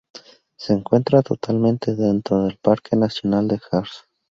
[0.55, 4.05] Se encuentra totalmente dentro del Parque Nacional de Harz.